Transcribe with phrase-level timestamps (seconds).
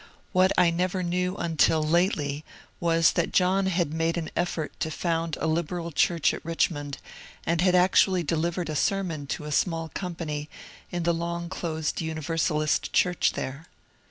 [0.31, 2.43] What I never knew until lately,
[2.79, 6.97] was that John had made an effort to found a liberal church at Richmond,
[7.45, 10.49] and had actually delivered a sermon to a small company
[10.89, 13.67] in the long closed Universalist church there.